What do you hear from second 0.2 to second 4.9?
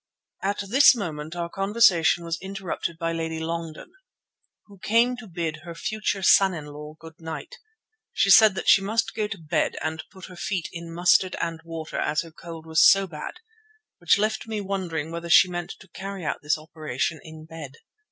At this moment our conversation was interrupted by Lady Longden, who